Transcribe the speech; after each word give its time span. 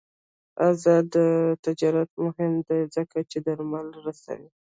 آزاد 0.69 1.11
تجارت 1.65 2.11
مهم 2.25 2.53
دی 2.67 2.79
ځکه 2.95 3.17
چې 3.29 3.37
درمل 3.45 3.87
رسوي. 4.05 4.49